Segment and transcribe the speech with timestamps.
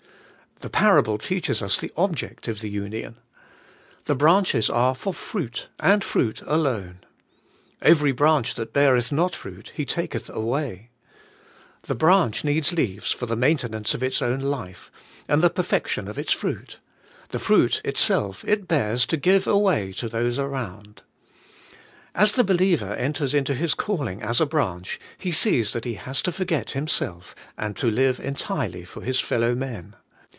[0.59, 3.15] The parable teaches us the olject of the union.
[4.05, 6.99] The branches are ton fruit ^indi fruit alone.
[7.81, 10.91] 'Every branch that beareth not fruit He taketh away.*
[11.87, 14.91] The branch needs leaves for the maintenance of its own life,
[15.27, 16.77] and the perfection of its fruit:
[17.29, 21.01] the fruit itself it bears to give away to those around.
[22.13, 25.95] As the be liever enters into his calling as a branch, he sees that he
[25.95, 29.95] has to forget himself, 'and to live entirely for his fellowmen.